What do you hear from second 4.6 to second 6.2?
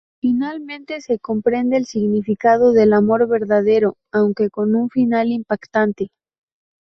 un final impactante.